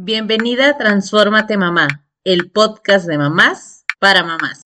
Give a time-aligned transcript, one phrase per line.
[0.00, 4.62] Bienvenida a Transfórmate Mamá, el podcast de mamás para mamás.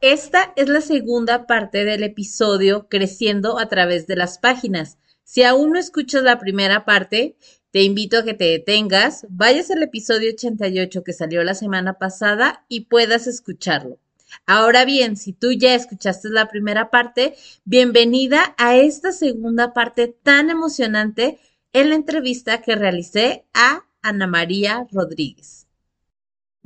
[0.00, 4.96] Esta es la segunda parte del episodio Creciendo a través de las páginas.
[5.24, 7.36] Si aún no escuchas la primera parte,
[7.72, 12.64] te invito a que te detengas, vayas al episodio 88 que salió la semana pasada
[12.68, 13.98] y puedas escucharlo.
[14.46, 17.34] Ahora bien, si tú ya escuchaste la primera parte,
[17.64, 21.40] bienvenida a esta segunda parte tan emocionante
[21.72, 25.66] en la entrevista que realicé a Ana María Rodríguez.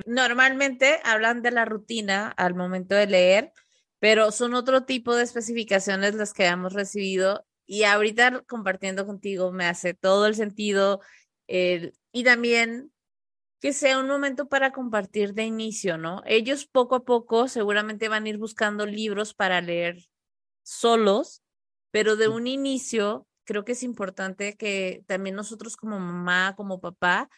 [0.06, 3.52] Normalmente hablan de la rutina al momento de leer,
[4.00, 9.66] pero son otro tipo de especificaciones las que hemos recibido y ahorita compartiendo contigo me
[9.66, 11.00] hace todo el sentido
[11.46, 12.92] y también
[13.60, 16.22] que sea un momento para compartir de inicio, ¿no?
[16.26, 20.08] Ellos poco a poco seguramente van a ir buscando libros para leer
[20.64, 21.44] solos,
[21.92, 27.30] pero de un inicio creo que es importante que también nosotros como mamá, como papá,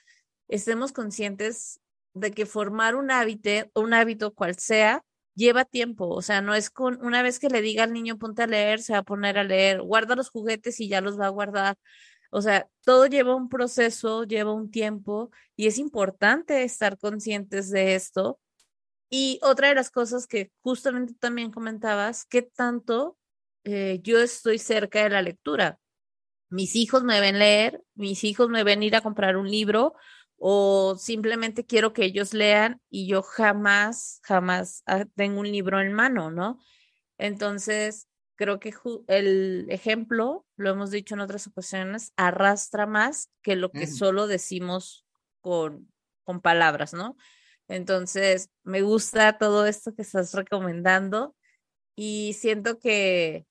[0.49, 1.81] estemos conscientes
[2.15, 5.05] de que formar un hábito, un hábito cual sea,
[5.37, 6.09] lleva tiempo.
[6.09, 8.83] O sea, no es con una vez que le diga al niño ponte a leer,
[8.83, 11.77] se va a poner a leer, guarda los juguetes y ya los va a guardar.
[12.33, 17.95] O sea, todo lleva un proceso, lleva un tiempo y es importante estar conscientes de
[17.95, 18.41] esto.
[19.11, 23.17] Y otra de las cosas que justamente también comentabas, ¿qué tanto
[23.65, 25.79] eh, yo estoy cerca de la lectura?
[26.51, 29.95] Mis hijos me ven leer, mis hijos me ven ir a comprar un libro
[30.37, 35.93] o simplemente quiero que ellos lean y yo jamás, jamás ah, tengo un libro en
[35.93, 36.59] mano, ¿no?
[37.19, 38.73] Entonces, creo que
[39.09, 45.05] el ejemplo, lo hemos dicho en otras ocasiones, arrastra más que lo que solo decimos
[45.43, 45.93] con,
[46.25, 47.17] con palabras, ¿no?
[47.69, 51.37] Entonces, me gusta todo esto que estás recomendando
[51.95, 53.47] y siento que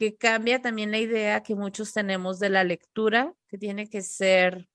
[0.00, 4.66] que cambia también la idea que muchos tenemos de la lectura, que tiene que ser,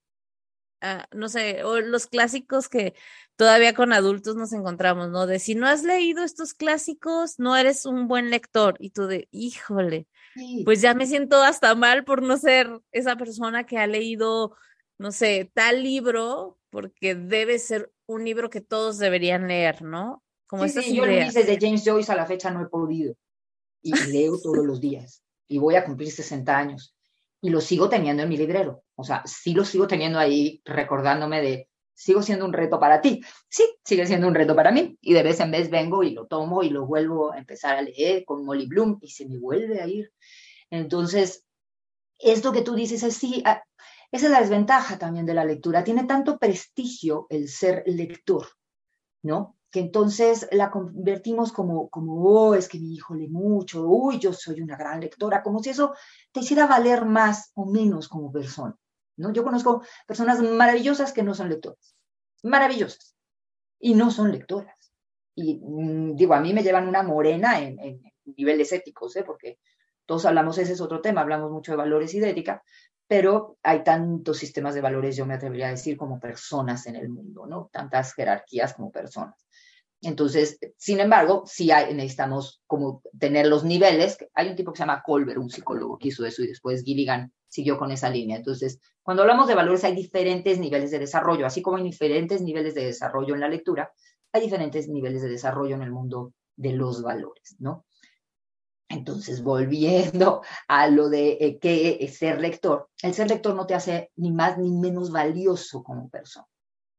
[0.81, 2.93] ah, no sé, o los clásicos que
[3.35, 5.25] todavía con adultos nos encontramos, ¿no?
[5.25, 8.75] De si no has leído estos clásicos, no eres un buen lector.
[8.77, 10.07] Y tú de, híjole,
[10.63, 14.55] pues ya me siento hasta mal por no ser esa persona que ha leído,
[14.99, 20.23] no sé, tal libro, porque debe ser un libro que todos deberían leer, ¿no?
[20.45, 23.15] Como sí, sí, yo dices de James Joyce a la fecha no he podido
[23.85, 26.95] y leo todos los días y voy a cumplir 60 años
[27.39, 28.83] y lo sigo teniendo en mi librero.
[28.95, 33.21] O sea, sí lo sigo teniendo ahí recordándome de, sigo siendo un reto para ti.
[33.47, 34.97] Sí, sigue siendo un reto para mí.
[34.99, 37.83] Y de vez en vez vengo y lo tomo y lo vuelvo a empezar a
[37.83, 40.11] leer con Molly Bloom y se me vuelve a ir.
[40.71, 41.45] Entonces,
[42.17, 43.61] esto que tú dices es sí, ah,
[44.11, 45.83] esa es la desventaja también de la lectura.
[45.83, 48.47] Tiene tanto prestigio el ser lector,
[49.21, 49.55] ¿no?
[49.75, 54.31] Que entonces la convertimos como, como, oh, es que mi hijo lee mucho, uy, yo
[54.31, 55.93] soy una gran lectora, como si eso
[56.31, 58.73] te hiciera valer más o menos como persona,
[59.17, 59.33] ¿no?
[59.33, 61.93] Yo conozco personas maravillosas que no son lectoras,
[62.41, 63.17] maravillosas,
[63.77, 64.93] y no son lectoras.
[65.35, 69.25] Y mm, digo, a mí me llevan una morena en, en niveles éticos, ¿eh?
[69.25, 69.59] Porque
[70.05, 72.63] todos hablamos, ese es otro tema, hablamos mucho de valores y de ética,
[73.07, 77.09] pero hay tantos sistemas de valores, yo me atrevería a decir, como personas en el
[77.09, 77.69] mundo, ¿no?
[77.71, 79.45] Tantas jerarquías como personas.
[80.01, 84.17] Entonces, sin embargo, sí necesitamos como tener los niveles.
[84.33, 87.31] Hay un tipo que se llama Colbert, un psicólogo que hizo eso y después Gilligan
[87.47, 88.37] siguió con esa línea.
[88.37, 92.75] Entonces, cuando hablamos de valores hay diferentes niveles de desarrollo, así como hay diferentes niveles
[92.75, 93.91] de desarrollo en la lectura,
[94.31, 97.85] hay diferentes niveles de desarrollo en el mundo de los valores, ¿no?
[98.87, 103.75] Entonces, volviendo a lo de eh, qué es ser lector, el ser lector no te
[103.75, 106.47] hace ni más ni menos valioso como persona.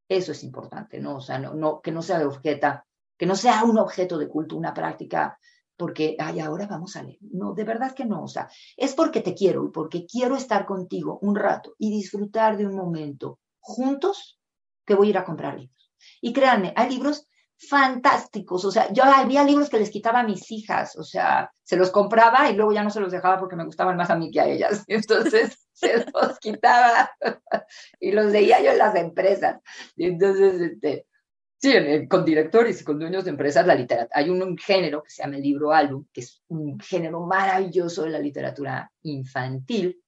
[0.08, 1.16] Eso es importante, ¿no?
[1.16, 2.82] O sea, no, que no sea de objeto,
[3.16, 5.38] que no sea un objeto de culto, una práctica,
[5.76, 7.18] porque, ay, ahora vamos a leer.
[7.20, 8.22] No, de verdad que no.
[8.22, 12.56] O sea, es porque te quiero y porque quiero estar contigo un rato y disfrutar
[12.56, 14.38] de un momento juntos
[14.84, 15.92] que voy a ir a comprar libros.
[16.20, 17.26] Y créanme, hay libros
[17.58, 18.64] fantásticos.
[18.64, 21.90] O sea, yo había libros que les quitaba a mis hijas, o sea, se los
[21.90, 24.40] compraba y luego ya no se los dejaba porque me gustaban más a mí que
[24.40, 24.84] a ellas.
[24.88, 27.10] Entonces se los quitaba
[28.00, 29.60] y los leía yo en las empresas.
[29.96, 31.06] Y entonces, este,
[31.58, 31.72] sí,
[32.08, 34.18] con directores y con dueños de empresas, la literatura.
[34.18, 38.10] Hay un, género que se llama el libro álbum, que es un género maravilloso de
[38.10, 40.02] la literatura infantil,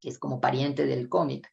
[0.00, 1.52] que es como pariente del cómic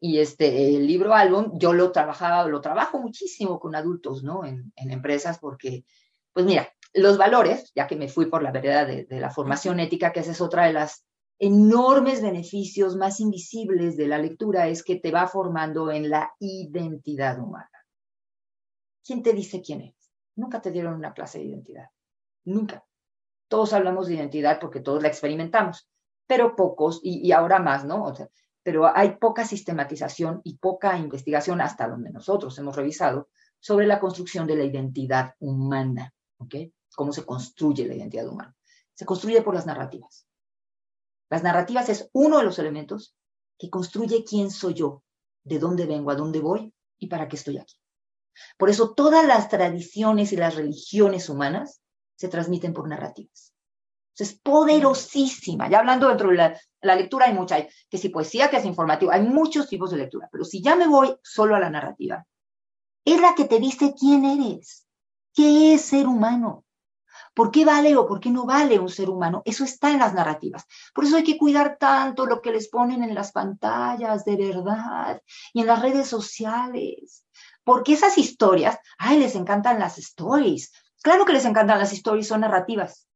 [0.00, 4.44] y este, el libro álbum, yo lo trabajaba, lo trabajo muchísimo con adultos, ¿no?
[4.44, 5.84] En, empresas, porque,
[6.32, 10.12] pues mira, los valores, ya que me fui por la vereda de, la formación ética,
[10.12, 11.04] que esa es otra de las
[11.38, 17.38] enormes beneficios más invisibles de la lectura, es que te va formando en la identidad
[17.38, 17.70] humana.
[19.04, 20.12] ¿Quién te dice quién eres?
[20.34, 21.88] Nunca te dieron una clase de identidad.
[22.44, 22.84] Nunca.
[23.48, 25.88] Todos hablamos de identidad porque todos la experimentamos,
[26.26, 28.04] pero pocos, y, y ahora más, ¿no?
[28.04, 28.28] O sea,
[28.66, 33.28] pero hay poca sistematización y poca investigación hasta donde nosotros hemos revisado
[33.60, 36.56] sobre la construcción de la identidad humana, ¿ok?
[36.96, 38.56] Cómo se construye la identidad humana.
[38.92, 40.26] Se construye por las narrativas.
[41.30, 43.14] Las narrativas es uno de los elementos
[43.56, 45.04] que construye quién soy yo,
[45.44, 47.76] de dónde vengo, a dónde voy y para qué estoy aquí.
[48.58, 51.82] Por eso todas las tradiciones y las religiones humanas
[52.16, 53.54] se transmiten por narrativas.
[54.18, 55.68] Es poderosísima.
[55.68, 59.22] Ya hablando dentro de la, lectura hay mucha, que si poesía, que es informativo, hay
[59.22, 62.24] muchos tipos de lectura, pero si ya me voy solo a la narrativa,
[63.04, 64.86] es la que te dice quién eres,
[65.34, 66.64] qué es ser humano,
[67.34, 69.42] por qué vale o por qué no vale un ser humano.
[69.44, 70.64] Eso está en las narrativas.
[70.94, 75.20] Por eso hay que cuidar tanto lo que les ponen en las pantallas de verdad
[75.52, 77.26] y en las redes sociales.
[77.62, 80.72] Porque esas historias, ay, les encantan las stories.
[81.02, 83.06] Claro que les encantan las stories, son narrativas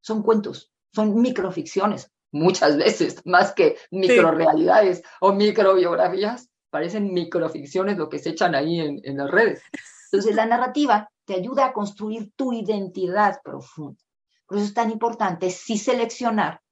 [0.00, 8.18] son cuentos, son microficciones, muchas veces, más que microrealidades o microbiografías, parecen microficciones lo que
[8.18, 9.62] se echan ahí en, en las redes.
[10.10, 14.00] Entonces, la narrativa te ayuda a construir tu identidad profunda.
[14.46, 16.62] Por eso es tan importante sí seleccionar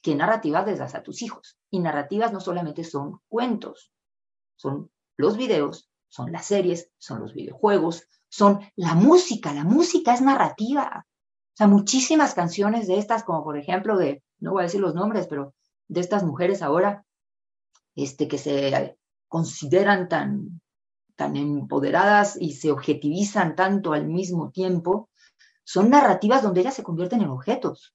[0.00, 1.58] qué narrativas les das a tus hijos.
[1.70, 3.90] Y narrativas no solamente son cuentos,
[4.54, 9.52] son los videos, son las series, son los videojuegos, son la música.
[9.52, 11.06] La música es narrativa.
[11.54, 14.96] O sea, muchísimas canciones de estas, como por ejemplo de, no voy a decir los
[14.96, 15.54] nombres, pero
[15.86, 17.04] de estas mujeres ahora,
[17.94, 18.98] este, que se
[19.28, 20.60] consideran tan,
[21.14, 25.10] tan empoderadas y se objetivizan tanto al mismo tiempo,
[25.62, 27.94] son narrativas donde ellas se convierten en objetos,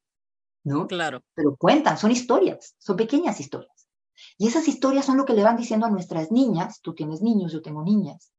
[0.63, 0.87] ¿no?
[0.87, 1.21] Claro.
[1.33, 3.89] Pero cuentan, son historias, son pequeñas historias.
[4.37, 7.51] Y esas historias son lo que le van diciendo a nuestras niñas, tú tienes niños,
[7.51, 8.31] yo tengo niñas,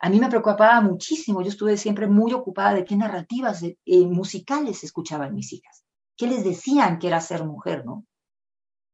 [0.00, 1.42] a mí me preocupaba muchísimo.
[1.42, 5.84] Yo estuve siempre muy ocupada de qué narrativas eh, musicales escuchaban mis hijas,
[6.16, 8.04] qué les decían que era ser mujer, ¿no?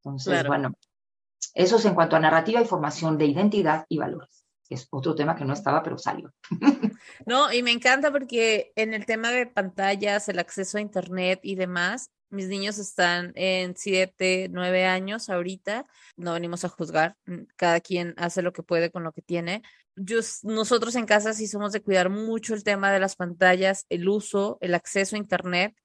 [0.02, 0.74] Entonces, bueno,
[1.54, 4.44] eso es en cuanto a narrativa y formación de identidad y valores.
[4.68, 6.32] Es otro tema que no estaba, pero salió.
[7.26, 11.54] No, y me encanta porque en el tema de pantallas, el acceso a Internet y
[11.54, 15.84] demás, mis niños están en siete, nueve años ahorita.
[16.16, 17.16] No venimos a juzgar.
[17.56, 19.62] Cada quien hace lo que puede con lo que tiene
[19.96, 24.58] nosotros en casa sí somos de cuidar mucho el tema de las pantallas, el uso,
[24.60, 25.76] el acceso a Internet,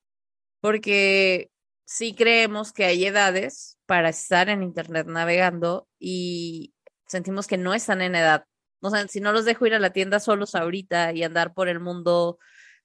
[0.61, 1.51] porque
[1.85, 6.73] sí creemos que hay edades para estar en Internet navegando y
[7.07, 8.45] sentimos que no están en edad.
[8.81, 11.67] O sea, si no los dejo ir a la tienda solos ahorita y andar por
[11.67, 12.39] el mundo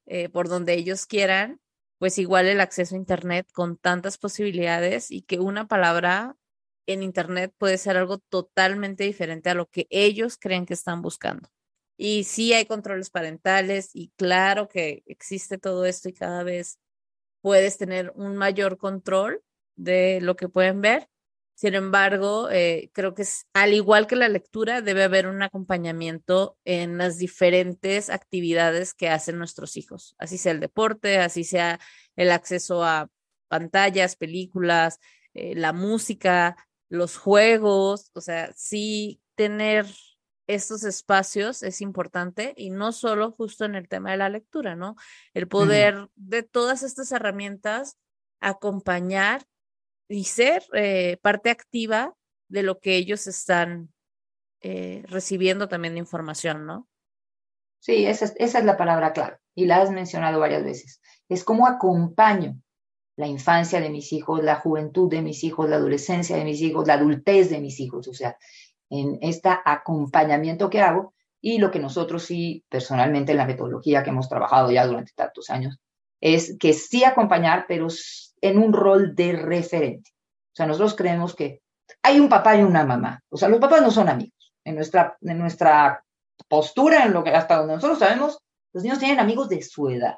[0.06, 1.61] eh, por donde ellos quieran,
[1.99, 6.37] pues igual el acceso a Internet con tantas posibilidades y que una palabra
[6.87, 11.49] en Internet puede ser algo totalmente diferente a lo que ellos creen que están buscando.
[11.97, 16.79] Y sí hay controles parentales y claro que existe todo esto y cada vez
[17.41, 19.43] puedes tener un mayor control
[19.77, 21.09] de lo que pueden ver.
[21.55, 26.59] Sin embargo, eh, creo que es, al igual que la lectura, debe haber un acompañamiento
[26.65, 31.79] en las diferentes actividades que hacen nuestros hijos, así sea el deporte, así sea
[32.17, 33.09] el acceso a
[33.47, 34.99] pantallas, películas,
[35.33, 36.57] eh, la música,
[36.89, 39.87] los juegos, o sea, sí tener
[40.47, 44.97] estos espacios es importante y no solo justo en el tema de la lectura, ¿no?
[45.33, 47.99] El poder de todas estas herramientas
[48.41, 49.47] acompañar
[50.09, 52.15] y ser eh, parte activa
[52.49, 53.93] de lo que ellos están
[54.61, 56.89] eh, recibiendo también de información, ¿no?
[57.81, 61.00] Sí, esa es, esa es la palabra clave y la has mencionado varias veces.
[61.29, 62.61] Es como acompaño
[63.16, 66.87] la infancia de mis hijos, la juventud de mis hijos, la adolescencia de mis hijos,
[66.87, 68.37] la adultez de mis hijos, o sea,
[68.90, 74.11] en este acompañamiento que hago y lo que nosotros sí, personalmente, en la metodología que
[74.11, 75.78] hemos trabajado ya durante tantos años,
[76.21, 77.88] es que sí acompañar, pero
[78.40, 80.11] en un rol de referente.
[80.52, 81.61] O sea, nosotros creemos que
[82.02, 83.23] hay un papá y una mamá.
[83.28, 84.54] O sea, los papás no son amigos.
[84.64, 86.02] En nuestra, en nuestra
[86.49, 88.38] postura, en lo que hasta donde nosotros sabemos,
[88.73, 90.16] los niños tienen amigos de su edad.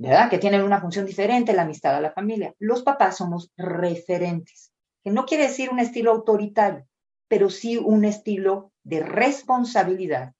[0.00, 0.30] ¿Verdad?
[0.30, 2.54] Que tienen una función diferente, la amistad a la familia.
[2.58, 4.72] Los papás somos referentes,
[5.04, 6.86] que no quiere decir un estilo autoritario,
[7.28, 10.32] pero sí un estilo de responsabilidad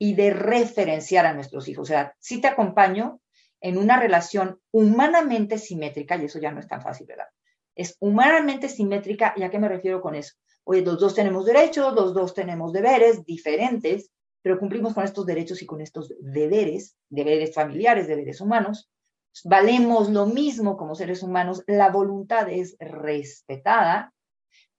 [0.00, 1.82] y de referenciar a nuestros hijos.
[1.82, 3.20] O sea, sí te acompaño
[3.60, 7.28] en una relación humanamente simétrica, y eso ya no es tan fácil, ¿verdad?
[7.76, 10.34] Es humanamente simétrica, ¿y a qué me refiero con eso?
[10.64, 14.10] Oye, los dos tenemos derechos, los dos tenemos deberes diferentes,
[14.48, 18.90] pero cumplimos con estos derechos y con estos deberes, deberes familiares, deberes humanos.
[19.44, 24.14] Valemos lo mismo como seres humanos, la voluntad es respetada,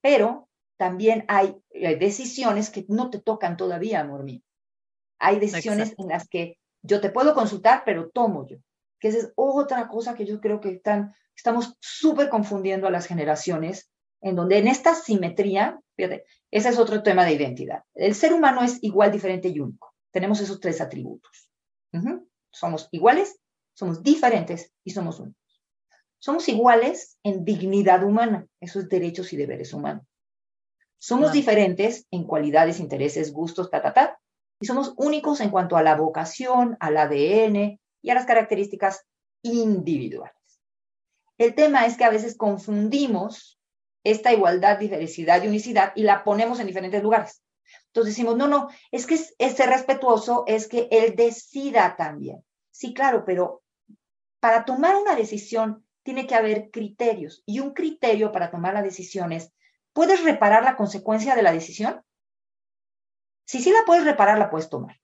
[0.01, 4.41] pero también hay eh, decisiones que no te tocan todavía, amor mío.
[5.19, 8.57] Hay decisiones en las que yo te puedo consultar, pero tomo yo.
[8.99, 13.05] Que esa es otra cosa que yo creo que están, estamos súper confundiendo a las
[13.05, 13.87] generaciones,
[14.21, 17.83] en donde en esta simetría Fíjate, ese es otro tema de identidad.
[17.93, 19.93] El ser humano es igual, diferente y único.
[20.11, 21.51] Tenemos esos tres atributos.
[22.51, 23.37] Somos iguales,
[23.73, 25.61] somos diferentes y somos únicos.
[26.17, 30.05] Somos iguales en dignidad humana, esos derechos y deberes humanos.
[30.99, 34.21] Somos diferentes en cualidades, intereses, gustos, ta, ta, ta,
[34.61, 39.05] y somos únicos en cuanto a la vocación, al ADN y a las características
[39.41, 40.61] individuales.
[41.37, 43.58] El tema es que a veces confundimos
[44.03, 47.43] esta igualdad, diversidad y unicidad y la ponemos en diferentes lugares.
[47.87, 52.43] Entonces decimos, no, no, es que es, ser respetuoso es que él decida también.
[52.71, 53.63] Sí, claro, pero
[54.39, 59.31] para tomar una decisión tiene que haber criterios y un criterio para tomar la decisión
[59.31, 59.51] es,
[59.93, 62.01] ¿puedes reparar la consecuencia de la decisión?
[63.45, 64.99] Si sí la puedes reparar, la puedes tomar.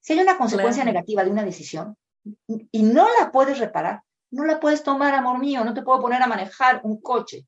[0.00, 1.96] Si hay una consecuencia negativa de una decisión
[2.46, 6.22] y no la puedes reparar, no la puedes tomar, amor mío, no te puedo poner
[6.22, 7.46] a manejar un coche,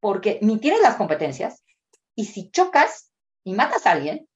[0.00, 1.62] porque ni tienes las competencias
[2.14, 3.12] y si chocas
[3.44, 4.28] y matas a alguien,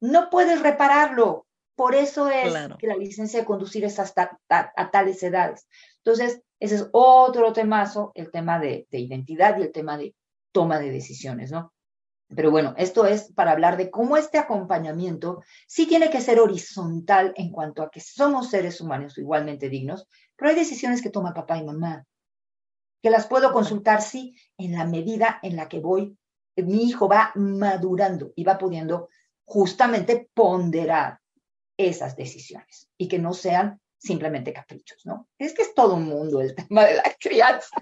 [0.00, 1.46] no puedes repararlo.
[1.76, 5.66] Por eso es que la licencia de conducir es hasta a, tales edades.
[6.04, 10.14] Entonces, ese es otro temazo, el tema de, de identidad y el tema de
[10.52, 11.72] toma de decisiones, ¿no?
[12.28, 17.32] Pero bueno, esto es para hablar de cómo este acompañamiento sí tiene que ser horizontal
[17.36, 21.58] en cuanto a que somos seres humanos igualmente dignos, pero hay decisiones que toma papá
[21.58, 22.04] y mamá,
[23.04, 26.16] que las puedo consultar, sí, en la medida en la que voy,
[26.56, 29.10] mi hijo va madurando y va pudiendo
[29.44, 31.18] justamente ponderar
[31.76, 35.28] esas decisiones y que no sean simplemente caprichos, ¿no?
[35.38, 37.76] Es que es todo un mundo el tema de la crianza.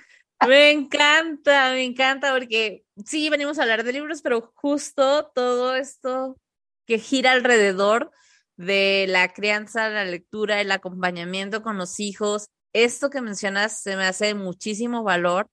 [0.44, 6.36] Me encanta, me encanta porque sí, venimos a hablar de libros, pero justo todo esto
[6.84, 8.10] que gira alrededor
[8.56, 14.04] de la crianza, la lectura, el acompañamiento con los hijos, esto que mencionas se me
[14.04, 15.48] hace muchísimo valor.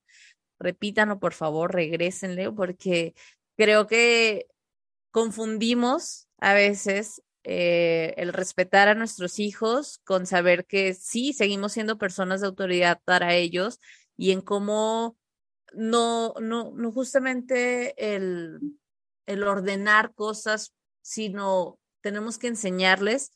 [0.59, 3.13] Repítanlo, por favor, regrésenle, porque
[3.57, 4.47] creo que
[5.11, 11.97] confundimos a veces eh, el respetar a nuestros hijos con saber que sí, seguimos siendo
[11.97, 13.79] personas de autoridad para ellos
[14.17, 15.17] y en cómo
[15.73, 18.59] no, no, no justamente el,
[19.25, 23.31] el ordenar cosas, sino tenemos que enseñarles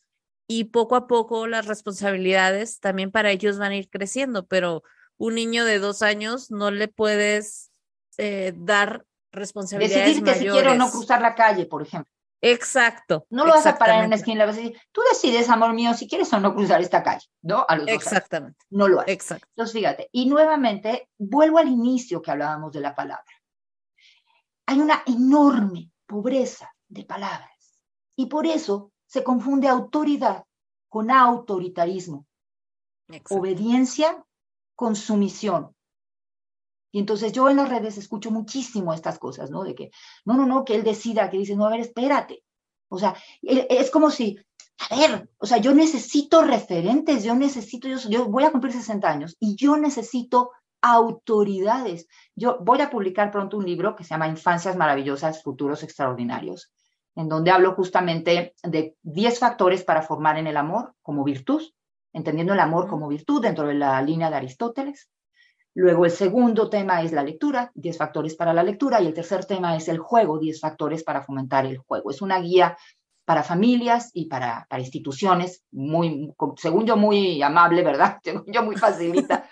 [0.48, 4.84] y poco a poco las responsabilidades también para ellos van a ir creciendo, pero
[5.18, 7.72] un niño de dos años no le puedes
[8.18, 12.12] eh, dar responsabilidades Decidir que si quiero no cruzar la calle, por ejemplo.
[12.42, 13.26] Exacto.
[13.30, 15.74] No lo vas a parar en una esquina, le vas a decir, tú decides, amor
[15.74, 17.66] mío, si quieres o no cruzar esta calle, ¿no?
[17.70, 18.66] A los Exactamente.
[18.70, 19.14] No lo haces.
[19.14, 19.48] Exacto.
[19.56, 23.24] Entonces, fíjate, y nuevamente vuelvo al inicio que hablábamos de la palabra.
[24.66, 27.80] Hay una enorme pobreza de palabras
[28.18, 30.44] y por eso se confunde autoridad
[30.90, 32.26] con autoritarismo,
[33.30, 34.26] obediencia
[34.76, 35.76] con sumisión.
[36.92, 39.64] Y entonces yo en las redes escucho muchísimo estas cosas, ¿no?
[39.64, 39.92] De que,
[40.26, 42.44] no, no, no, que él decida, que dice, no, a ver, espérate.
[42.90, 44.40] O sea, es como si,
[44.90, 49.08] a ver, o sea, yo necesito referentes, yo necesito, yo, yo voy a cumplir 60
[49.08, 52.08] años y yo necesito autoridades.
[52.36, 56.74] Yo voy a publicar pronto un libro que se llama Infancias Maravillosas, Futuros Extraordinarios,
[57.16, 61.62] en donde hablo justamente de 10 factores para formar en el amor como virtud,
[62.12, 65.10] entendiendo el amor como virtud dentro de la línea de Aristóteles.
[65.76, 69.46] Luego el segundo tema es la lectura, 10 factores para la lectura, y el tercer
[69.46, 72.12] tema es el juego, 10 factores para fomentar el juego.
[72.12, 72.78] Es una guía
[73.26, 78.20] para familias y para, para instituciones, muy, según yo, muy amable, ¿verdad?
[78.24, 79.50] Según yo, muy facilita.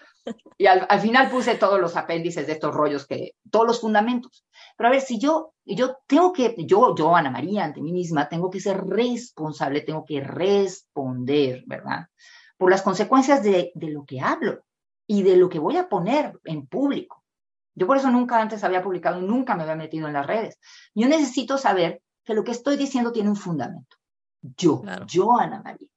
[0.57, 4.45] Y al, final puse todos los apéndices de estos rollos, que, todos los fundamentos.
[4.77, 8.29] Pero a ver, si yo, yo tengo que, yo, yo, Ana María, ante mí misma,
[8.29, 12.07] tengo que ser responsable, tengo que responder, ¿verdad?
[12.57, 14.63] Por las consecuencias de, de lo que hablo
[15.07, 17.23] y de lo que voy a poner en público.
[17.73, 20.59] Yo por eso nunca antes había publicado, nunca me había metido en las redes.
[20.93, 23.97] Yo necesito saber que lo que estoy diciendo tiene un fundamento.
[24.41, 25.87] Yo, yo, Ana María.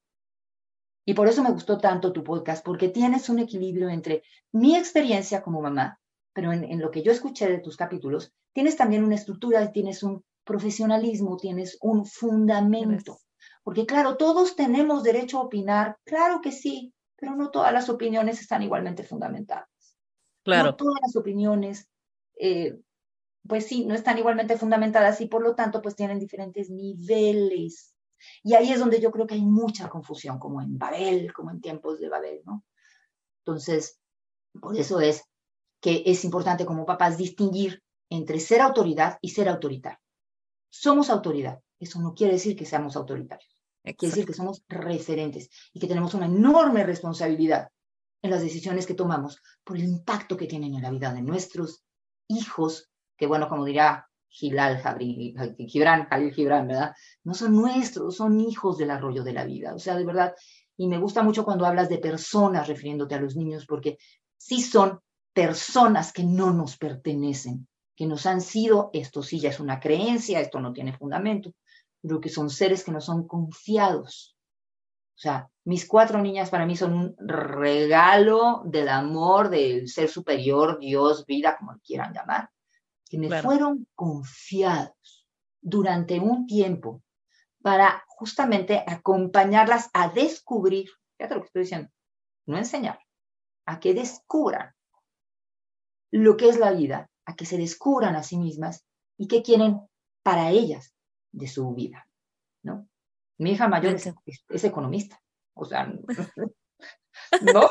[1.04, 5.42] Y por eso me gustó tanto tu podcast, porque tienes un equilibrio entre mi experiencia
[5.42, 6.00] como mamá,
[6.32, 10.24] pero en, lo que yo escuché de tus capítulos, tienes también una estructura, tienes un
[10.44, 13.18] profesionalismo, tienes un fundamento.
[13.62, 18.40] Porque claro, todos tenemos derecho a opinar, claro que sí, pero no todas las opiniones
[18.40, 19.68] están igualmente fundamentadas.
[20.42, 20.70] Claro.
[20.70, 21.88] No todas las opiniones,
[22.38, 22.78] eh,
[23.46, 27.93] pues sí, no están igualmente fundamentadas y por lo tanto, pues tienen diferentes niveles.
[28.42, 31.60] Y ahí es donde yo creo que hay mucha confusión, como en Babel, como en
[31.60, 32.64] tiempos de Babel, ¿no?
[33.44, 34.00] Entonces,
[34.60, 35.24] por eso es
[35.80, 39.98] que es importante como papás distinguir entre ser autoridad y ser autoritario.
[40.70, 43.54] Somos autoridad, eso no quiere decir que seamos autoritarios.
[43.82, 47.68] Quiere decir que somos referentes y que tenemos una enorme responsabilidad
[48.22, 51.84] en las decisiones que tomamos por el impacto que tienen en la vida de nuestros
[52.28, 54.82] hijos, que bueno, como dirá Gilal
[55.56, 56.92] Gibran, Khalil Gibran, ¿verdad?
[57.22, 59.74] No son nuestros, son hijos del arroyo de la vida.
[59.74, 60.34] O sea, de verdad,
[60.76, 63.96] y me gusta mucho cuando hablas de personas refiriéndote a los niños, porque
[64.36, 65.00] sí son
[65.32, 70.40] personas que no nos pertenecen, que nos han sido, esto sí ya es una creencia,
[70.40, 71.52] esto no tiene fundamento,
[72.02, 74.36] pero que son seres que nos son confiados.
[75.16, 80.80] O sea, mis cuatro niñas para mí son un regalo del amor del ser superior,
[80.80, 82.50] Dios, vida, como quieran llamar,
[83.14, 85.26] que me fueron confiados
[85.60, 87.02] durante un tiempo
[87.62, 91.90] para justamente acompañarlas a descubrir, fíjate lo que estoy diciendo,
[92.46, 92.98] no enseñar,
[93.66, 94.74] a que descubran
[96.10, 98.84] lo que es la vida, a que se descubran a sí mismas
[99.16, 99.80] y qué quieren
[100.22, 100.94] para ellas
[101.32, 102.08] de su vida,
[102.62, 102.88] ¿no?
[103.38, 105.20] Mi hija mayor es, economista,
[105.54, 105.92] o sea,
[107.42, 107.70] ¿no?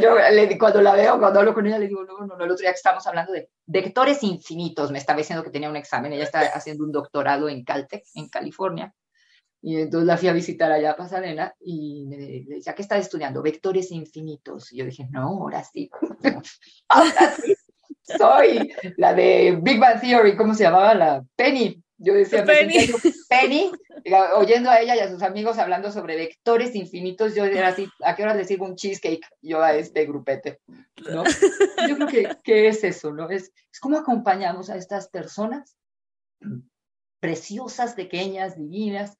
[0.00, 0.16] Yo
[0.58, 2.70] cuando la veo, cuando hablo con ella, le digo, no, no, no, el otro día
[2.70, 6.40] que estábamos hablando de vectores infinitos, me estaba diciendo que tenía un examen, ella está
[6.40, 8.94] haciendo un doctorado en Caltech, en California,
[9.62, 13.42] y entonces la fui a visitar allá a Pasadena y me decía, ¿qué está estudiando?
[13.42, 14.72] Vectores infinitos.
[14.72, 15.90] Y yo dije, no, ahora sí.
[16.88, 17.54] ahora sí.
[18.02, 20.94] Soy la de Big Bang Theory, ¿cómo se llamaba?
[20.94, 21.82] La Penny.
[22.02, 22.76] Yo decía, Penny,
[23.28, 23.70] Penny
[24.34, 28.16] oyendo a ella y a sus amigos hablando sobre vectores infinitos, yo era así, ¿a
[28.16, 30.60] qué hora les sirvo un cheesecake yo a este grupete?
[31.10, 31.24] ¿no?
[31.86, 33.28] Yo creo que, que es eso, ¿no?
[33.28, 35.76] Es, es cómo acompañamos a estas personas
[37.20, 39.18] preciosas, pequeñas, divinas,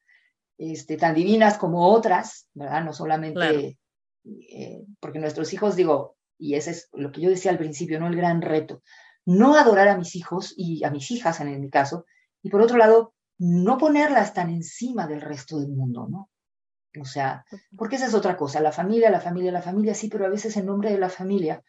[0.57, 2.83] este, tan divinas como otras, ¿verdad?
[2.83, 3.79] No solamente,
[4.25, 8.09] eh, porque nuestros hijos, digo, y ese es lo que yo decía al principio, ¿no?
[8.09, 8.83] El gran reto,
[9.27, 12.07] no adorar a mis hijos y a mis hijas en mi caso,
[12.43, 16.31] y por otro lado, no ponerlas tan encima del resto del mundo, ¿no?
[17.01, 17.45] O sea,
[17.77, 20.57] porque esa es otra cosa, la familia, la familia, la familia, sí, pero a veces
[20.57, 21.63] en nombre de la familia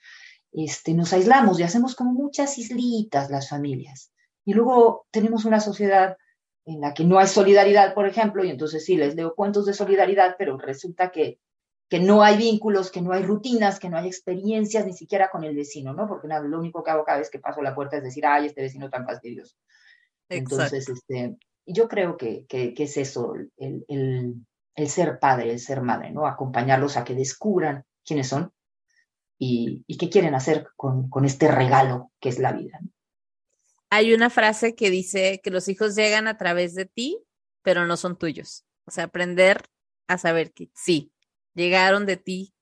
[0.51, 4.11] este, nos aislamos y hacemos como muchas islitas las familias.
[4.43, 6.17] Y luego tenemos una sociedad
[6.65, 9.73] en la que no hay solidaridad, por ejemplo, y entonces sí, les leo cuentos de
[9.73, 11.39] solidaridad, pero resulta que,
[11.87, 15.43] que no hay vínculos, que no hay rutinas, que no hay experiencias ni siquiera con
[15.43, 16.07] el vecino, ¿no?
[16.07, 18.47] Porque nada, lo único que hago cada vez que paso la puerta es decir, ay,
[18.47, 19.55] este vecino tan fastidioso.
[20.31, 24.35] Entonces, este, yo creo que, que, es eso, el, el,
[24.75, 26.25] el, ser padre, el ser madre, ¿no?
[26.25, 28.51] Acompañarlos a que descubran quiénes son
[29.37, 32.79] y, y qué quieren hacer con, con, este regalo que es la vida.
[33.89, 37.19] Hay una frase que dice que los hijos llegan a través de ti,
[37.61, 38.65] pero no son tuyos.
[38.85, 39.63] O sea, aprender
[40.07, 41.11] a saber que sí,
[41.53, 42.53] llegaron de ti,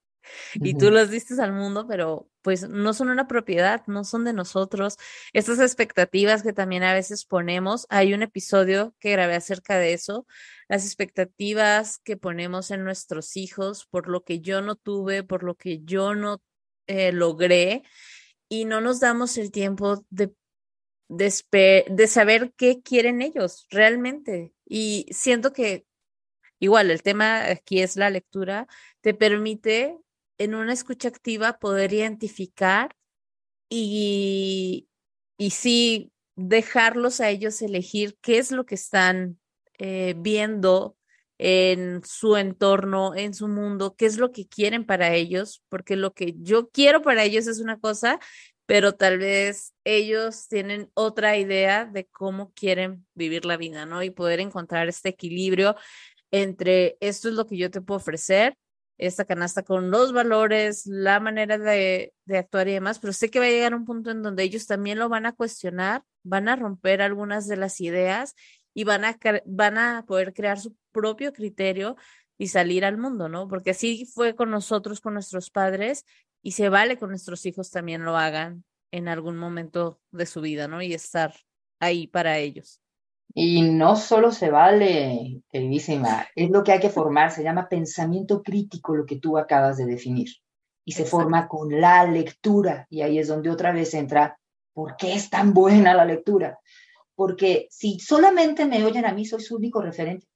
[0.54, 4.32] y tú los diste al mundo, pero pues no son una propiedad, no son de
[4.32, 4.96] nosotros.
[5.32, 10.26] Estas expectativas que también a veces ponemos, hay un episodio que grabé acerca de eso,
[10.68, 15.54] las expectativas que ponemos en nuestros hijos por lo que yo no tuve, por lo
[15.54, 16.42] que yo no
[16.86, 17.82] eh, logré,
[18.50, 20.34] y no nos damos el tiempo de,
[21.08, 24.52] de, de saber qué quieren ellos realmente.
[24.66, 25.86] Y siento que
[26.58, 28.66] igual el tema aquí es la lectura,
[29.00, 29.98] te permite
[30.40, 32.96] en una escucha activa poder identificar
[33.68, 34.88] y,
[35.36, 39.38] y sí dejarlos a ellos elegir qué es lo que están
[39.78, 40.96] eh, viendo
[41.36, 46.14] en su entorno, en su mundo, qué es lo que quieren para ellos, porque lo
[46.14, 48.18] que yo quiero para ellos es una cosa,
[48.64, 54.02] pero tal vez ellos tienen otra idea de cómo quieren vivir la vida, ¿no?
[54.02, 55.76] Y poder encontrar este equilibrio
[56.30, 58.56] entre esto es lo que yo te puedo ofrecer,
[59.00, 63.46] esta canasta con los valores, la manera de, actuar y demás, pero sé que va
[63.46, 67.00] a llegar un punto en donde ellos también lo van a cuestionar, van a romper
[67.00, 68.34] algunas de las ideas
[68.74, 71.96] y van a, van a poder crear su propio criterio
[72.36, 73.48] y salir al mundo, ¿no?
[73.48, 76.04] Porque así fue con nosotros, con nuestros padres,
[76.42, 80.68] y se vale con nuestros hijos también lo hagan en algún momento de su vida,
[80.68, 80.82] ¿no?
[80.82, 81.34] Y estar
[81.80, 82.82] ahí para ellos.
[83.32, 88.42] Y no solo se vale, queridísima, es lo que hay que formar, se llama pensamiento
[88.42, 90.28] crítico lo que tú acabas de definir.
[90.84, 92.86] Y se forma con la lectura.
[92.90, 94.38] Y ahí es donde otra vez entra,
[94.72, 96.58] ¿por qué es tan buena la lectura?
[97.14, 100.26] Porque si solamente me oyen a mí, soy su único referente.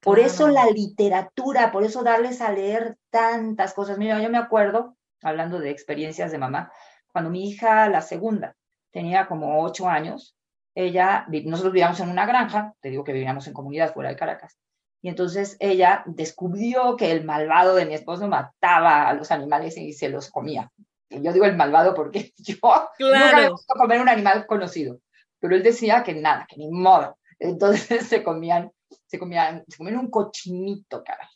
[0.00, 3.98] Por eso la literatura, por eso darles a leer tantas cosas.
[3.98, 6.70] Mira, yo me acuerdo, hablando de experiencias de mamá,
[7.12, 8.54] cuando mi hija, la segunda,
[8.90, 10.37] tenía como ocho años,
[10.78, 14.56] ella, nosotros vivíamos en una granja, te digo que vivíamos en comunidad fuera de Caracas,
[15.02, 19.92] y entonces ella descubrió que el malvado de mi esposo mataba a los animales y
[19.92, 20.70] se los comía.
[21.08, 22.54] Y yo digo el malvado porque yo
[23.00, 25.00] nunca me gusta comer un animal conocido,
[25.40, 27.18] pero él decía que nada, que ni modo.
[27.40, 28.70] Entonces se comían,
[29.06, 31.28] se comían, se comían un cochinito, cara,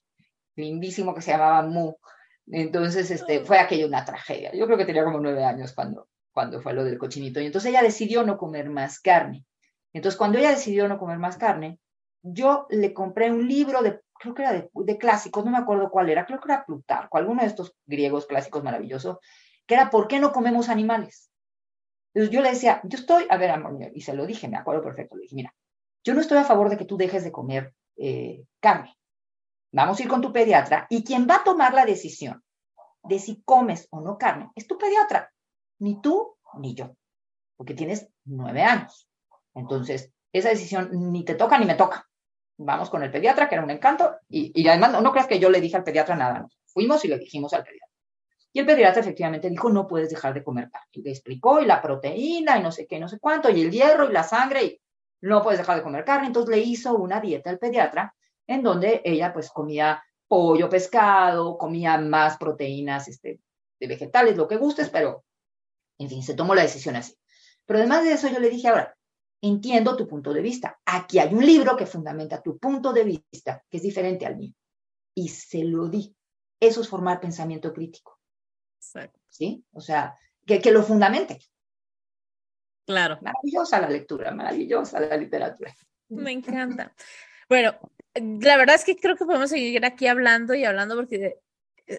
[0.55, 1.94] lindísimo que se llamaba Mu.
[2.46, 4.52] Entonces este, fue aquello una tragedia.
[4.55, 7.40] Yo creo que tenía como nueve años cuando, cuando fue lo del cochinito.
[7.40, 9.44] Y entonces ella decidió no comer más carne.
[9.92, 11.78] Entonces, cuando ella decidió no comer más carne,
[12.22, 16.08] yo le compré un libro de, creo que era de, clásicos, no me acuerdo cuál
[16.08, 19.18] era, creo que era Plutarco, alguno de estos griegos clásicos maravillosos,
[19.66, 21.30] que era ¿Por qué no comemos animales?
[22.14, 24.82] Entonces yo le decía, yo estoy, a ver, amor, y se lo dije, me acuerdo
[24.82, 25.54] perfecto, le dije, mira,
[26.04, 28.96] yo no estoy a favor de que tú dejes de comer eh, carne.
[29.72, 32.42] Vamos a ir con tu pediatra y quien va a tomar la decisión
[33.04, 35.32] de si comes o no carne es tu pediatra,
[35.82, 36.96] ni tú ni yo,
[37.56, 39.08] porque tienes nueve años.
[39.52, 42.08] Entonces, esa decisión ni te toca ni me toca.
[42.56, 45.60] Vamos con el pediatra, que era un encanto, y, además no, creas que yo le
[45.60, 47.88] dije al pediatra nada, fuimos y le dijimos al pediatra.
[48.52, 50.88] Y el pediatra efectivamente dijo, no puedes dejar de comer carne.
[50.92, 53.70] Y le explicó, y la proteína, y no sé qué, no sé cuánto, y el
[53.70, 54.80] hierro, y la sangre, y
[55.22, 56.28] no puedes dejar de comer carne.
[56.28, 58.14] Entonces le hizo una dieta al pediatra,
[58.46, 63.40] en donde ella pues comía pollo, pescado, comía más proteínas este,
[63.80, 65.24] de vegetales, lo que gustes, pero
[66.02, 67.16] en fin, se tomó la decisión así.
[67.66, 68.96] Pero además de eso yo le dije, ahora,
[69.40, 70.80] entiendo tu punto de vista.
[70.84, 74.54] Aquí hay un libro que fundamenta tu punto de vista, que es diferente al mío.
[75.14, 76.14] Y se lo di.
[76.60, 78.18] Eso es formar pensamiento crítico.
[78.78, 79.20] Exacto.
[79.28, 79.64] ¿Sí?
[79.72, 81.40] O sea, que, que lo fundamente.
[82.86, 83.18] Claro.
[83.20, 85.74] Maravillosa la lectura, maravillosa la literatura.
[86.08, 86.94] Me encanta.
[87.48, 87.74] Bueno,
[88.14, 91.38] la verdad es que creo que podemos seguir aquí hablando y hablando porque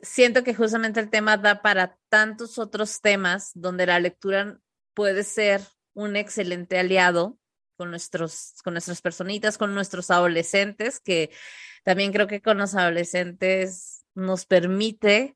[0.01, 4.59] siento que justamente el tema da para tantos otros temas donde la lectura
[4.93, 5.61] puede ser
[5.93, 7.37] un excelente aliado
[7.75, 11.31] con nuestros, con nuestras personitas, con nuestros adolescentes, que
[11.83, 15.35] también creo que con los adolescentes nos permite,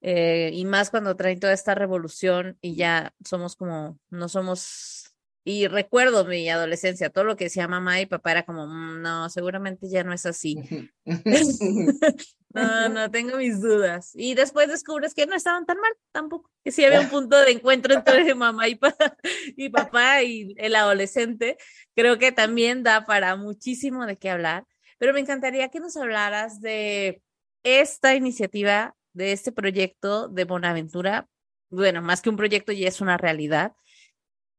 [0.00, 5.08] eh, y más cuando traen toda esta revolución y ya somos como, no somos
[5.44, 9.30] y recuerdo mi adolescencia, todo lo que decía mamá y papá era como, mm, no,
[9.30, 10.58] seguramente ya no es así.
[12.58, 14.12] no, no, tengo mis dudas.
[14.14, 17.52] Y después descubres que no estaban tan mal tampoco, que sí había un punto de
[17.52, 18.78] encuentro entre mamá y,
[19.56, 21.56] y papá y el adolescente.
[21.94, 24.66] Creo que también da para muchísimo de qué hablar,
[24.98, 27.22] pero me encantaría que nos hablaras de
[27.62, 31.28] esta iniciativa, de este proyecto de Bonaventura.
[31.70, 33.74] Bueno, más que un proyecto, ya es una realidad.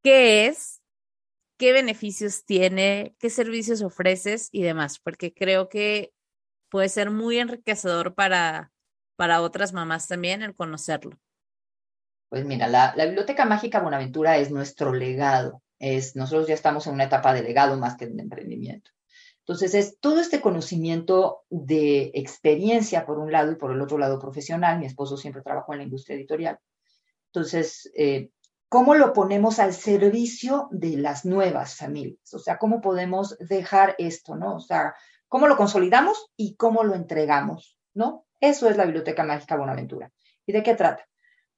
[0.03, 0.79] ¿Qué es?
[1.59, 6.13] qué beneficios tiene, qué servicios ofreces y demás, porque creo que
[6.69, 8.71] puede ser muy enriquecedor para,
[9.15, 11.19] para otras mamás también el conocerlo.
[12.29, 15.63] Pues mira, la, Biblioteca Mágica Buenaventura es nuestro legado.
[15.79, 18.91] Es, nosotros ya estamos en una etapa de legado más que de emprendimiento.
[19.39, 24.19] Entonces, es todo este conocimiento de experiencia por un lado y por el otro lado
[24.19, 24.77] profesional.
[24.77, 26.59] Mi esposo siempre trabajó en la industria editorial.
[27.31, 28.29] Entonces, eh,
[28.69, 32.31] ¿Cómo lo ponemos al servicio de las nuevas familias?
[32.35, 34.57] O sea, ¿cómo podemos dejar esto, no?
[34.57, 34.93] O sea,
[35.29, 38.25] ¿cómo lo consolidamos y cómo lo entregamos, no?
[38.41, 40.11] Eso es la Biblioteca Mágica Buenaventura.
[40.45, 41.05] ¿Y de qué trata?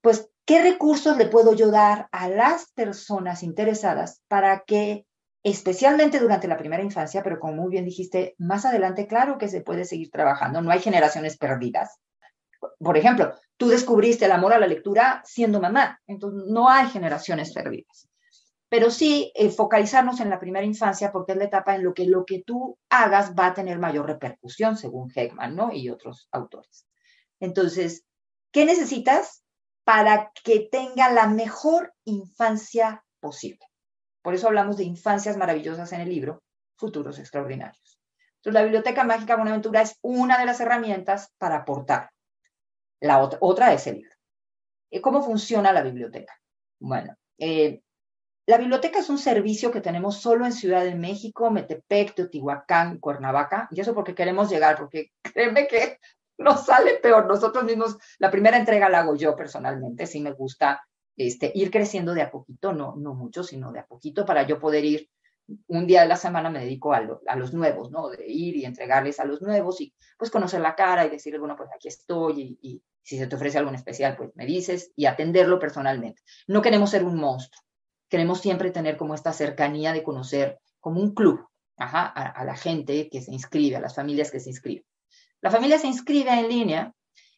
[0.02, 5.06] Pues, ¿qué recursos le puedo yo dar a las personas interesadas para que,
[5.44, 9.62] especialmente durante la primera infancia, pero como muy bien dijiste, más adelante, claro que se
[9.62, 12.00] puede seguir trabajando, no hay generaciones perdidas,
[12.80, 17.54] por ejemplo, tú descubriste el amor a la lectura siendo mamá, entonces no hay generaciones
[17.54, 18.08] perdidas.
[18.72, 22.06] Pero sí eh, focalizarnos en la primera infancia porque es la etapa en la que
[22.06, 25.74] lo que tú hagas va a tener mayor repercusión, según Heckman ¿no?
[25.74, 26.88] y otros autores.
[27.42, 28.06] Entonces,
[28.54, 29.44] ¿qué necesitas
[29.84, 33.68] para que tenga la mejor infancia posible?
[34.22, 36.42] Por eso hablamos de infancias maravillosas en el libro,
[36.78, 38.00] Futuros Extraordinarios.
[38.38, 42.12] Entonces, la Biblioteca Mágica Buenaventura es una de las herramientas para aportar
[43.02, 44.16] la otra, otra es el libro.
[45.02, 46.34] ¿Cómo funciona la biblioteca?
[46.80, 47.82] Bueno, eh,
[48.52, 53.70] la biblioteca es un servicio que tenemos solo en Ciudad de México, Metepec, Teotihuacán, Cuernavaca,
[53.72, 56.00] y eso porque queremos llegar, porque créeme que
[56.38, 57.28] nos sale peor.
[57.28, 60.84] Nosotros mismos, la primera entrega la hago yo personalmente, sí me gusta
[61.16, 64.60] este, ir creciendo de a poquito, no, no mucho, sino de a poquito para yo
[64.60, 65.10] poder ir
[65.68, 68.10] un día de la semana me dedico a, los nuevos, ¿no?
[68.10, 71.56] De ir y entregarles a los nuevos y pues conocer la cara y decirles, bueno,
[71.56, 75.58] pues aquí estoy y, si se te ofrece algo especial, pues me dices y atenderlo
[75.58, 76.22] personalmente.
[76.48, 77.64] No queremos ser un monstruo,
[78.12, 81.47] queremos siempre tener como esta cercanía de conocer como un club
[81.78, 84.84] a, a la gente que se inscribe, a las familias que se inscriben.
[85.41, 86.93] La familia se inscribe en línea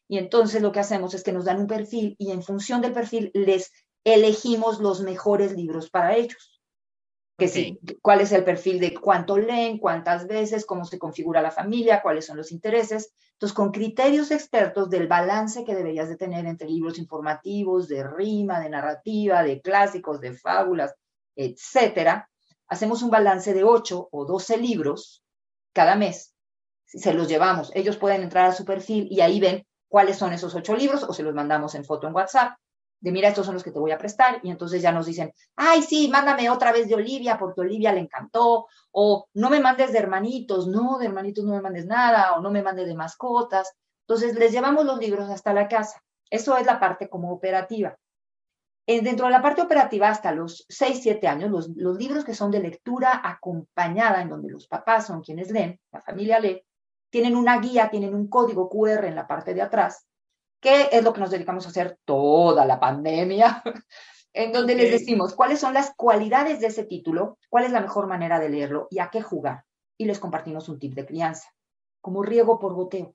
[0.09, 2.91] y entonces lo que hacemos es que nos dan un perfil y en función del
[2.91, 3.71] perfil les
[4.03, 6.52] elegimos los mejores libros para ellos
[7.37, 11.51] que sí, cuál es el perfil de cuánto leen, cuántas veces, cómo se configura la
[11.51, 13.13] familia, cuáles son los intereses.
[13.33, 18.59] Entonces, con criterios expertos del balance que deberías de tener entre libros informativos, de rima,
[18.59, 20.93] de narrativa, de clásicos, de fábulas,
[21.35, 22.29] etcétera,
[22.67, 25.23] hacemos un balance de 8 o 12 libros
[25.73, 26.35] cada mes.
[26.85, 30.53] Se los llevamos, ellos pueden entrar a su perfil y ahí ven cuáles son esos
[30.53, 32.53] ocho libros o se los mandamos en foto en WhatsApp
[33.03, 35.33] de mira, estos son los que te voy a prestar, y entonces ya nos dicen,
[35.57, 39.91] ay, sí, mándame otra vez de Olivia, porque Olivia le encantó, o no me mandes
[39.91, 43.73] de hermanitos, no, de hermanitos no me mandes nada, o no me mandes de mascotas.
[44.07, 46.01] Entonces les llevamos los libros hasta la casa.
[46.29, 47.97] Eso es la parte como operativa.
[48.87, 52.51] Dentro de la parte operativa, hasta los 6, 7 años, los, los libros que son
[52.51, 56.63] de lectura acompañada, en donde los papás son quienes leen, la familia lee,
[57.09, 60.07] tienen una guía, tienen un código QR en la parte de atrás,
[60.63, 63.61] que es lo que nos dedicamos a hacer toda la pandemia,
[64.33, 68.07] en donde les decimos cuáles son las cualidades de ese título, cuál es la mejor
[68.07, 69.65] manera de leerlo y a qué jugar.
[69.97, 71.49] Y les compartimos un tip de crianza,
[71.99, 73.13] como riego por goteo.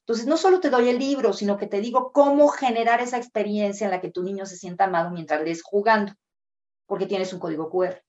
[0.00, 3.86] Entonces, no solo te doy el libro, sino que te digo cómo generar esa experiencia
[3.86, 6.12] en la que tu niño se sienta amado mientras lees jugando,
[6.86, 8.02] porque tienes un código QR.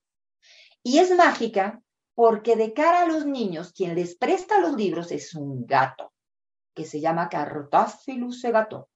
[0.82, 1.80] Y es mágica
[2.14, 6.12] porque de cara a los niños, quien les presta los libros es un gato,
[6.74, 8.88] que se llama Carrotáfilus gato,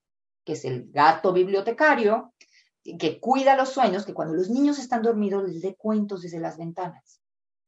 [0.43, 2.33] que es el gato bibliotecario,
[2.83, 6.57] que cuida los sueños, que cuando los niños están dormidos les dé cuentos desde las
[6.57, 7.21] ventanas.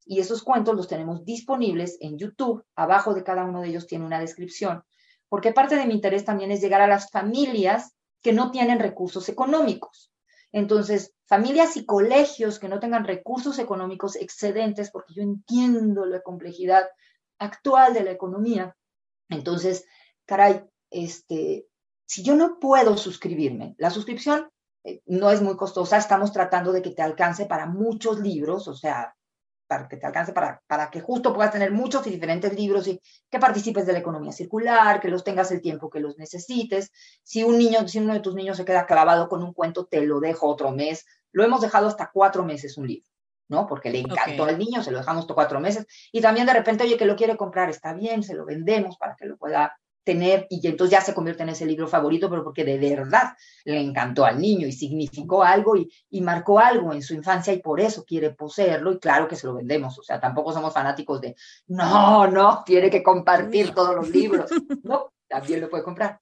[0.04, 2.64] Y esos cuentos los tenemos disponibles en YouTube.
[2.74, 4.82] Abajo de cada uno de ellos tiene una descripción,
[5.28, 9.28] porque parte de mi interés también es llegar a las familias que no tienen recursos
[9.28, 10.12] económicos.
[10.52, 16.84] Entonces, familias y colegios que no tengan recursos económicos excedentes, porque yo entiendo la complejidad
[17.38, 18.76] actual de la economía.
[19.30, 19.86] Entonces,
[20.26, 21.66] caray, este,
[22.06, 24.48] si yo no puedo suscribirme, la suscripción
[24.84, 28.74] eh, no es muy costosa, estamos tratando de que te alcance para muchos libros, o
[28.74, 29.14] sea,
[29.72, 33.00] para que te alcance para, para que justo puedas tener muchos y diferentes libros y
[33.30, 36.90] que participes de la economía circular, que los tengas el tiempo que los necesites.
[37.22, 40.02] Si un niño, si uno de tus niños se queda clavado con un cuento, te
[40.02, 41.06] lo dejo otro mes.
[41.32, 43.08] Lo hemos dejado hasta cuatro meses un libro,
[43.48, 43.66] ¿no?
[43.66, 45.86] Porque le encantó al niño, se lo dejamos cuatro meses.
[46.12, 49.16] Y también de repente, oye, que lo quiere comprar, está bien, se lo vendemos para
[49.16, 52.64] que lo pueda tener y entonces ya se convierte en ese libro favorito, pero porque
[52.64, 53.34] de verdad
[53.64, 57.60] le encantó al niño y significó algo y, y, marcó algo en su infancia y
[57.60, 61.20] por eso quiere poseerlo y claro que se lo vendemos, o sea, tampoco somos fanáticos
[61.20, 61.36] de,
[61.66, 64.50] no, no, tiene que compartir todos los libros,
[64.82, 66.20] no, también lo puede comprar.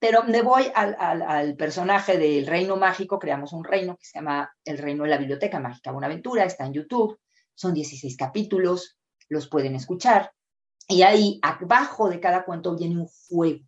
[0.00, 4.18] Pero me voy al, al, al, personaje del reino mágico, creamos un reino que se
[4.18, 7.18] llama el reino de la biblioteca mágica Buenaventura, está en YouTube,
[7.54, 8.96] son 16 capítulos,
[9.28, 10.32] los pueden escuchar,
[10.88, 13.64] y ahí, abajo de cada cuento viene un juego.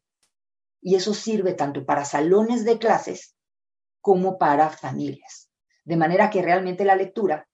[0.80, 3.37] Y eso sirve tanto para salones de clases
[4.00, 5.50] como para familias.
[5.85, 7.46] De manera que realmente la lectura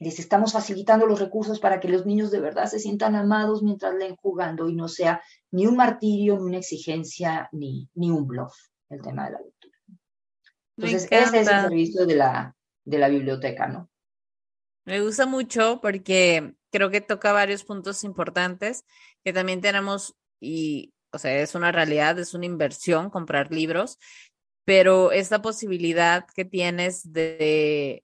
[0.00, 3.94] les estamos facilitando los recursos para que los niños de verdad se sientan amados mientras
[3.94, 5.22] leen jugando y no sea
[5.52, 8.54] ni un martirio, ni una exigencia, ni, ni un bluff
[8.90, 9.78] el tema de la lectura.
[10.76, 13.88] Entonces, ese es el servicio de la, de la biblioteca, ¿no?
[14.84, 18.84] Me gusta mucho porque creo que toca varios puntos importantes
[19.22, 23.96] que también tenemos y, o sea, es una realidad, es una inversión comprar libros,
[24.64, 28.02] pero esta posibilidad que tienes de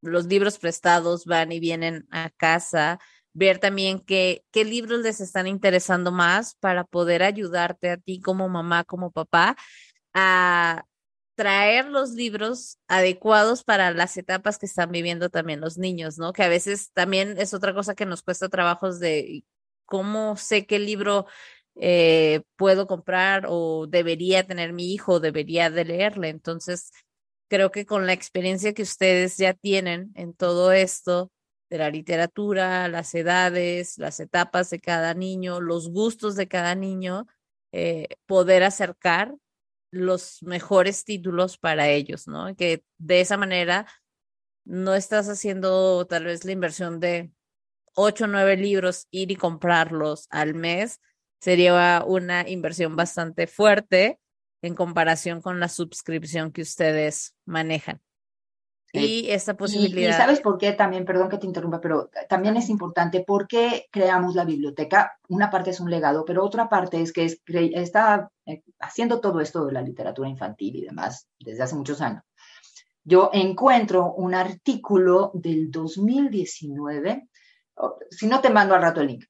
[0.00, 2.98] los libros prestados van y vienen a casa,
[3.34, 8.48] ver también qué, qué libros les están interesando más para poder ayudarte a ti como
[8.48, 9.56] mamá, como papá,
[10.14, 10.86] a
[11.34, 16.32] traer los libros adecuados para las etapas que están viviendo también los niños, ¿no?
[16.32, 19.44] Que a veces también es otra cosa que nos cuesta trabajos de
[19.84, 21.26] cómo sé qué libro
[21.76, 26.28] eh, puedo comprar o debería tener mi hijo, debería de leerle.
[26.28, 26.92] Entonces,
[27.48, 31.32] creo que con la experiencia que ustedes ya tienen en todo esto
[31.70, 37.26] de la literatura, las edades, las etapas de cada niño, los gustos de cada niño,
[37.72, 39.34] eh, poder acercar
[39.94, 42.54] los mejores títulos para ellos, ¿no?
[42.56, 43.86] Que de esa manera
[44.64, 47.32] no estás haciendo tal vez la inversión de
[47.94, 51.00] ocho o nueve libros, ir y comprarlos al mes,
[51.40, 54.18] sería una inversión bastante fuerte
[54.62, 58.00] en comparación con la suscripción que ustedes manejan.
[59.00, 60.10] Y esta posibilidad.
[60.10, 63.86] Y, sabes por qué también, perdón que te interrumpa, pero también es importante por qué
[63.90, 65.18] creamos la biblioteca.
[65.28, 67.36] Una parte es un legado, pero otra parte es que
[67.74, 72.22] está eh, haciendo todo esto de la literatura infantil y demás desde hace muchos años.
[73.02, 77.28] Yo encuentro un artículo del 2019,
[78.10, 79.24] si no te mando al rato el link,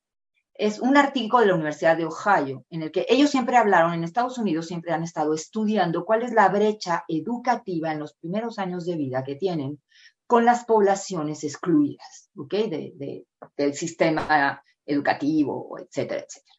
[0.55, 4.05] es un artículo de la Universidad de Ohio, en el que ellos siempre hablaron, en
[4.05, 8.87] Estados Unidos siempre han estado estudiando cuál es la brecha educativa en los primeros años
[8.87, 9.81] de vida que tienen
[10.27, 12.53] con las poblaciones excluidas, ¿ok?
[12.53, 16.55] De, del sistema educativo, etcétera, etcétera.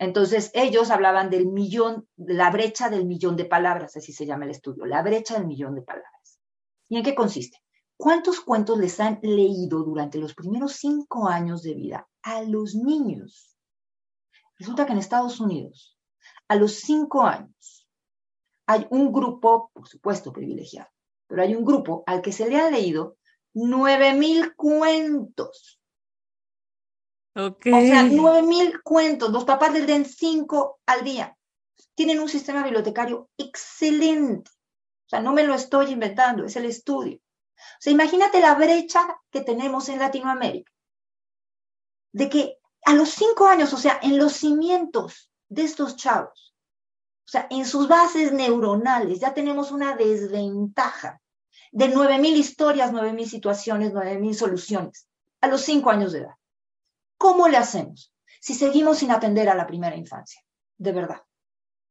[0.00, 4.52] Entonces, ellos hablaban del millón, la brecha del millón de palabras, así se llama el
[4.52, 6.40] estudio, la brecha del millón de palabras.
[6.88, 7.58] ¿Y en qué consiste?
[7.96, 13.56] ¿Cuántos cuentos les han leído durante los primeros cinco años de vida a los niños?
[14.58, 15.96] Resulta que en Estados Unidos,
[16.48, 17.88] a los cinco años,
[18.66, 20.90] hay un grupo, por supuesto, privilegiado,
[21.26, 23.16] pero hay un grupo al que se le han leído
[23.54, 25.80] 9000 cuentos.
[27.34, 27.72] Okay.
[27.72, 29.30] O sea, 9000 cuentos.
[29.30, 31.36] Los papás les den 5 al día.
[31.94, 34.50] Tienen un sistema bibliotecario excelente.
[34.50, 37.16] O sea, no me lo estoy inventando, es el estudio.
[37.16, 40.70] O sea, imagínate la brecha que tenemos en Latinoamérica.
[42.12, 46.54] De que a los 5 años, o sea, en los cimientos de estos chavos,
[47.26, 51.20] o sea, en sus bases neuronales ya tenemos una desventaja
[51.72, 55.08] de 9.000 historias, 9.000 situaciones, 9.000 soluciones
[55.40, 56.34] a los 5 años de edad.
[57.18, 60.40] ¿Cómo le hacemos si seguimos sin atender a la primera infancia?
[60.78, 61.20] De verdad.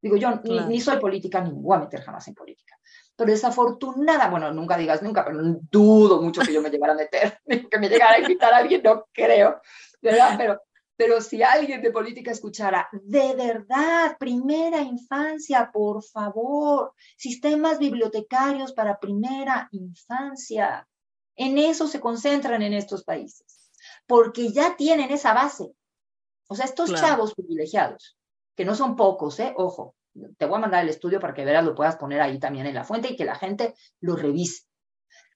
[0.01, 2.79] Digo, yo ni, soy política ni me voy a meter jamás en política.
[3.15, 7.39] Pero desafortunada, bueno, nunca digas nunca, pero dudo mucho que yo me llegara a meter,
[7.69, 9.59] que me llegara a invitar a alguien, no creo,
[10.01, 10.35] ¿verdad?
[10.37, 10.61] Pero
[10.97, 18.99] pero si alguien de política escuchara, de verdad, primera infancia, por favor, sistemas bibliotecarios para
[18.99, 20.87] primera infancia,
[21.35, 23.69] en eso se concentran en estos países,
[24.07, 25.71] porque ya tienen esa base.
[26.47, 28.17] O sea, estos chavos privilegiados,
[28.55, 29.53] que no son pocos, ¿eh?
[29.55, 29.95] Ojo,
[30.37, 32.73] te voy a mandar el estudio para que veas, lo puedas poner ahí también en
[32.73, 34.66] la fuente y que la gente lo revise.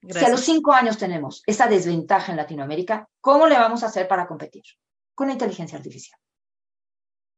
[0.08, 4.08] Si a los cinco años tenemos esa desventaja en Latinoamérica, ¿cómo le vamos a hacer
[4.08, 4.64] para competir?
[5.14, 6.18] con la inteligencia artificial.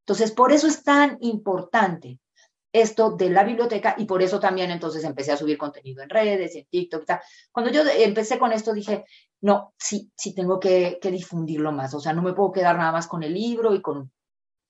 [0.07, 2.19] Entonces, por eso es tan importante
[2.73, 6.57] esto de la biblioteca y por eso también entonces empecé a subir contenido en redes,
[6.57, 7.21] en TikTok y tal.
[7.53, 9.05] Cuando yo empecé con esto dije,
[9.43, 13.07] no, sí, sí tengo que, difundirlo más, o sea, no me puedo quedar nada más
[13.07, 14.11] con el libro y con,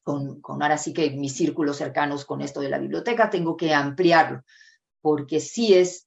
[0.02, 3.72] con, con ahora sí que mis círculos cercanos con esto de la biblioteca, tengo que
[3.72, 4.42] ampliarlo,
[5.00, 6.07] porque sí es,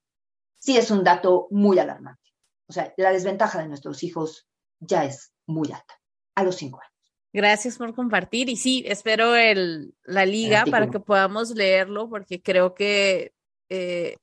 [0.59, 2.31] sí es un dato muy alarmante.
[2.67, 4.47] O sea, la desventaja de nuestros hijos
[4.79, 5.99] ya es muy alta
[6.35, 6.93] a los cinco años.
[7.33, 8.49] Gracias por compartir.
[8.49, 13.33] Y sí, espero el, la liga para que podamos leerlo porque creo que
[13.69, 14.17] eh,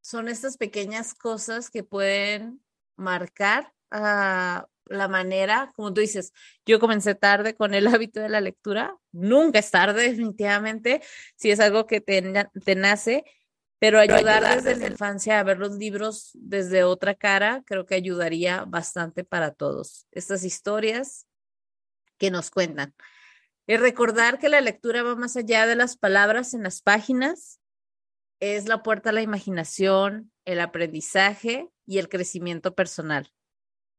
[0.00, 2.62] son estas pequeñas cosas que pueden
[2.96, 6.32] marcar a la manera, como tú dices,
[6.66, 11.02] yo comencé tarde con el hábito de la lectura, nunca es tarde definitivamente,
[11.36, 12.22] si es algo que te,
[12.64, 13.24] te nace,
[13.78, 18.64] pero ayudar, desde la infancia a ver los libros desde otra cara, creo que ayudaría
[18.64, 20.06] bastante para todos.
[20.10, 21.26] Estas historias
[22.18, 22.94] que nos cuentan.
[23.66, 27.60] Y recordar que la lectura va más allá de las palabras en las páginas,
[28.40, 33.32] es la puerta a la imaginación, el aprendizaje y el crecimiento personal.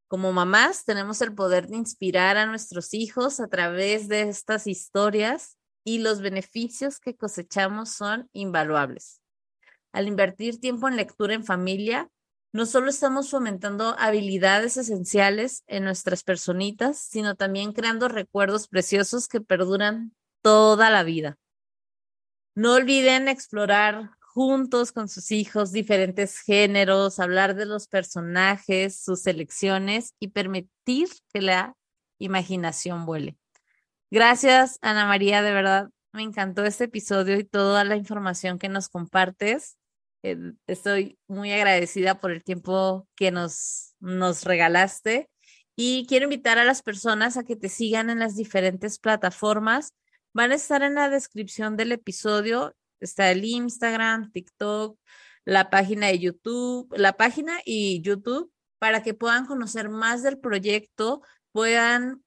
[0.07, 5.57] Como mamás tenemos el poder de inspirar a nuestros hijos a través de estas historias
[5.83, 9.18] y los beneficios que cosechamos son invaluables.
[9.91, 12.09] Al invertir tiempo en lectura en familia,
[12.51, 19.41] no solo estamos fomentando habilidades esenciales en nuestras personitas, sino también creando recuerdos preciosos que
[19.41, 21.37] perduran toda la vida.
[22.55, 30.13] No olviden explorar juntos con sus hijos diferentes géneros, hablar de los personajes, sus elecciones
[30.19, 31.75] y permitir que la
[32.19, 33.37] imaginación vuele.
[34.11, 38.89] Gracias, Ana María, de verdad me encantó este episodio y toda la información que nos
[38.89, 39.77] compartes.
[40.23, 45.29] Eh, estoy muy agradecida por el tiempo que nos, nos regalaste
[45.75, 49.93] y quiero invitar a las personas a que te sigan en las diferentes plataformas.
[50.33, 52.75] Van a estar en la descripción del episodio.
[52.99, 54.99] Está el Instagram, TikTok,
[55.45, 61.21] la página de YouTube, la página y YouTube para que puedan conocer más del proyecto,
[61.51, 62.23] puedan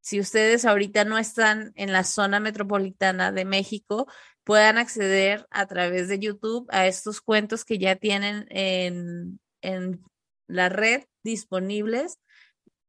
[0.00, 4.06] si ustedes ahorita no están en la zona metropolitana de México,
[4.48, 10.02] puedan acceder a través de YouTube a estos cuentos que ya tienen en, en
[10.46, 12.18] la red disponibles.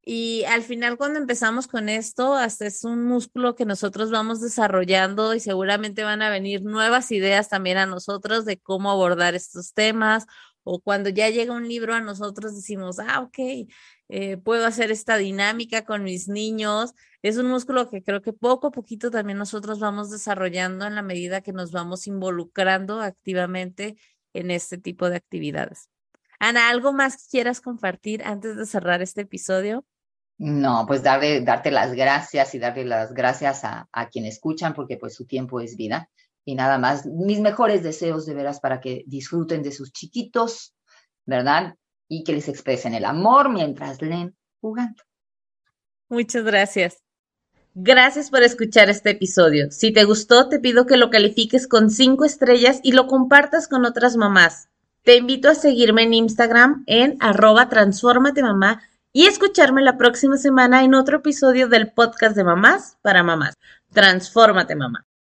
[0.02, 5.34] Y al final, cuando empezamos con esto, hasta es un músculo que nosotros vamos desarrollando
[5.34, 10.24] y seguramente van a venir nuevas ideas también a nosotros de cómo abordar estos temas.
[10.62, 13.68] O cuando ya llega un libro a nosotros decimos, ah, ok,
[14.12, 16.94] eh, puedo hacer esta dinámica con mis niños.
[17.22, 21.02] Es un músculo que creo que poco a poquito también nosotros vamos desarrollando en la
[21.02, 23.96] medida que nos vamos involucrando activamente
[24.34, 25.88] en este tipo de actividades.
[26.40, 29.86] Ana, ¿algo más que quieras compartir antes de cerrar este episodio?
[30.38, 34.96] No, pues darle, darte las gracias y darle las gracias a, a quien escuchan porque
[34.96, 36.10] pues su tiempo es vida.
[36.44, 40.74] Y nada más, mis mejores deseos de veras para que disfruten de sus chiquitos,
[41.26, 41.76] ¿verdad?
[42.10, 45.02] Y que les expresen el amor mientras leen jugando.
[46.08, 46.98] Muchas gracias.
[47.74, 49.70] Gracias por escuchar este episodio.
[49.70, 53.84] Si te gustó, te pido que lo califiques con cinco estrellas y lo compartas con
[53.84, 54.68] otras mamás.
[55.02, 58.82] Te invito a seguirme en Instagram en arroba transformate mamá
[59.12, 63.54] y escucharme la próxima semana en otro episodio del podcast de mamás para mamás.
[63.92, 65.06] Transfórmate mamá.